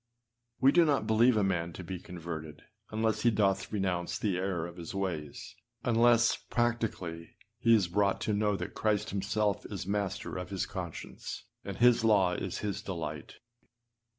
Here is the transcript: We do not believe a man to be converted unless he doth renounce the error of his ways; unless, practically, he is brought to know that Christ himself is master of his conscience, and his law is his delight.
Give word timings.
We 0.59 0.71
do 0.71 0.83
not 0.83 1.05
believe 1.05 1.37
a 1.37 1.43
man 1.43 1.73
to 1.73 1.83
be 1.83 1.99
converted 1.99 2.63
unless 2.89 3.21
he 3.21 3.29
doth 3.29 3.71
renounce 3.71 4.17
the 4.17 4.35
error 4.35 4.65
of 4.65 4.77
his 4.77 4.95
ways; 4.95 5.55
unless, 5.83 6.37
practically, 6.37 7.35
he 7.59 7.75
is 7.75 7.87
brought 7.87 8.19
to 8.21 8.33
know 8.33 8.55
that 8.55 8.73
Christ 8.73 9.11
himself 9.11 9.63
is 9.67 9.85
master 9.85 10.37
of 10.37 10.49
his 10.49 10.65
conscience, 10.65 11.43
and 11.63 11.77
his 11.77 12.03
law 12.03 12.31
is 12.33 12.57
his 12.65 12.81
delight. 12.81 13.35